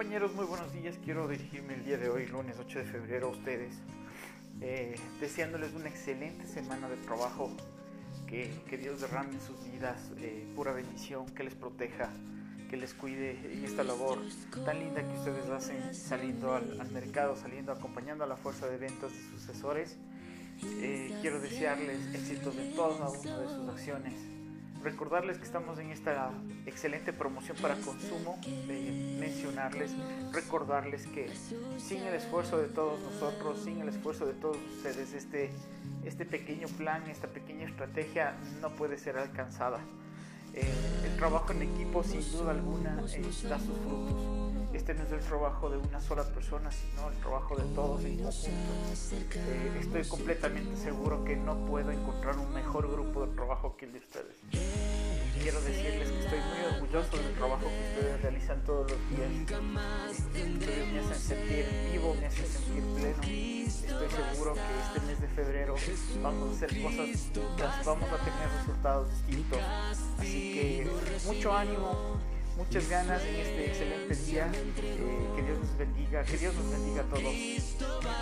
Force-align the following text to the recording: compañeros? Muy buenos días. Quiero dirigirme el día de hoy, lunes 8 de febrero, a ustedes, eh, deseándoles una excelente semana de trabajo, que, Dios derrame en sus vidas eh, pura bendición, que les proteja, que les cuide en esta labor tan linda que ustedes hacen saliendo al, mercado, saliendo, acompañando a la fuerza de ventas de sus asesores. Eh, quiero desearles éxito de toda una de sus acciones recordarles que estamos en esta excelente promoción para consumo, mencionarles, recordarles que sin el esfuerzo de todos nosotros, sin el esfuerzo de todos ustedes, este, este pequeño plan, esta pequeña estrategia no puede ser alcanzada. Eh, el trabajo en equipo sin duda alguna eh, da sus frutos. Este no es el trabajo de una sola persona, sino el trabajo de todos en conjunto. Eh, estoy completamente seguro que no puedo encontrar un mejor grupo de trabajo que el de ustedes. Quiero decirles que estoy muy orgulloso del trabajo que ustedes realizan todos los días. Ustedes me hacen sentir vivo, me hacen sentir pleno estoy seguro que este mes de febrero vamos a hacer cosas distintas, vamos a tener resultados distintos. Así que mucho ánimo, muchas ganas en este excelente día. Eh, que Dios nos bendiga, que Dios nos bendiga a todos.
compañeros? 0.00 0.32
Muy 0.32 0.46
buenos 0.46 0.72
días. 0.72 0.96
Quiero 1.04 1.28
dirigirme 1.28 1.74
el 1.74 1.84
día 1.84 1.98
de 1.98 2.08
hoy, 2.08 2.24
lunes 2.24 2.56
8 2.58 2.78
de 2.78 2.84
febrero, 2.86 3.26
a 3.26 3.30
ustedes, 3.32 3.74
eh, 4.62 4.98
deseándoles 5.20 5.74
una 5.74 5.90
excelente 5.90 6.46
semana 6.46 6.88
de 6.88 6.96
trabajo, 6.96 7.50
que, 8.26 8.78
Dios 8.78 9.02
derrame 9.02 9.34
en 9.34 9.42
sus 9.42 9.62
vidas 9.70 10.10
eh, 10.16 10.50
pura 10.56 10.72
bendición, 10.72 11.26
que 11.26 11.44
les 11.44 11.54
proteja, 11.54 12.08
que 12.70 12.78
les 12.78 12.94
cuide 12.94 13.32
en 13.52 13.62
esta 13.62 13.84
labor 13.84 14.20
tan 14.64 14.78
linda 14.78 15.02
que 15.02 15.18
ustedes 15.18 15.46
hacen 15.50 15.94
saliendo 15.94 16.54
al, 16.54 16.90
mercado, 16.90 17.36
saliendo, 17.36 17.70
acompañando 17.70 18.24
a 18.24 18.26
la 18.26 18.36
fuerza 18.36 18.68
de 18.68 18.78
ventas 18.78 19.12
de 19.12 19.18
sus 19.18 19.50
asesores. 19.50 19.98
Eh, 20.80 21.14
quiero 21.20 21.40
desearles 21.42 22.14
éxito 22.14 22.52
de 22.52 22.70
toda 22.70 22.96
una 22.96 23.10
de 23.10 23.48
sus 23.48 23.68
acciones 23.68 24.14
recordarles 24.82 25.38
que 25.38 25.44
estamos 25.44 25.78
en 25.78 25.90
esta 25.90 26.30
excelente 26.66 27.12
promoción 27.12 27.56
para 27.60 27.74
consumo, 27.76 28.38
mencionarles, 29.18 29.92
recordarles 30.32 31.06
que 31.06 31.30
sin 31.78 32.02
el 32.02 32.14
esfuerzo 32.14 32.58
de 32.58 32.68
todos 32.68 33.00
nosotros, 33.00 33.60
sin 33.62 33.80
el 33.80 33.88
esfuerzo 33.88 34.26
de 34.26 34.34
todos 34.34 34.56
ustedes, 34.76 35.12
este, 35.12 35.50
este 36.04 36.24
pequeño 36.24 36.68
plan, 36.68 37.08
esta 37.08 37.28
pequeña 37.28 37.66
estrategia 37.66 38.34
no 38.60 38.70
puede 38.70 38.98
ser 38.98 39.18
alcanzada. 39.18 39.80
Eh, 40.52 40.64
el 41.04 41.16
trabajo 41.16 41.52
en 41.52 41.62
equipo 41.62 42.02
sin 42.02 42.28
duda 42.32 42.50
alguna 42.50 42.98
eh, 43.12 43.22
da 43.48 43.58
sus 43.58 43.76
frutos. 43.78 44.40
Este 44.72 44.94
no 44.94 45.02
es 45.04 45.12
el 45.12 45.20
trabajo 45.20 45.68
de 45.68 45.78
una 45.78 46.00
sola 46.00 46.24
persona, 46.24 46.70
sino 46.70 47.08
el 47.10 47.16
trabajo 47.18 47.56
de 47.56 47.64
todos 47.74 48.04
en 48.04 48.16
conjunto. 48.16 48.72
Eh, 49.34 49.78
estoy 49.80 50.04
completamente 50.04 50.76
seguro 50.76 51.24
que 51.24 51.36
no 51.36 51.66
puedo 51.66 51.90
encontrar 51.90 52.38
un 52.38 52.52
mejor 52.52 52.90
grupo 52.90 53.26
de 53.26 53.34
trabajo 53.34 53.76
que 53.76 53.86
el 53.86 53.92
de 53.92 53.98
ustedes. 53.98 54.36
Quiero 55.40 55.60
decirles 55.62 56.10
que 56.10 56.20
estoy 56.20 56.38
muy 56.38 56.74
orgulloso 56.74 57.16
del 57.16 57.34
trabajo 57.34 57.62
que 57.62 57.98
ustedes 57.98 58.22
realizan 58.22 58.64
todos 58.64 58.90
los 58.90 59.00
días. 59.10 59.30
Ustedes 59.40 60.92
me 60.92 61.00
hacen 61.00 61.14
sentir 61.14 61.66
vivo, 61.92 62.14
me 62.14 62.26
hacen 62.26 62.46
sentir 62.46 62.84
pleno 62.94 63.60
estoy 63.90 64.08
seguro 64.32 64.54
que 64.54 64.60
este 64.60 65.06
mes 65.06 65.20
de 65.20 65.28
febrero 65.28 65.74
vamos 66.22 66.50
a 66.50 66.64
hacer 66.64 66.82
cosas 66.82 67.06
distintas, 67.06 67.84
vamos 67.84 68.08
a 68.10 68.16
tener 68.18 68.48
resultados 68.58 69.10
distintos. 69.10 69.58
Así 70.18 70.54
que 70.54 70.90
mucho 71.26 71.52
ánimo, 71.52 72.20
muchas 72.56 72.88
ganas 72.88 73.22
en 73.24 73.34
este 73.36 73.66
excelente 73.66 74.14
día. 74.14 74.50
Eh, 74.54 75.28
que 75.36 75.42
Dios 75.42 75.58
nos 75.58 75.78
bendiga, 75.78 76.24
que 76.24 76.38
Dios 76.38 76.54
nos 76.54 76.70
bendiga 76.70 77.02
a 77.02 77.04
todos. 77.04 78.19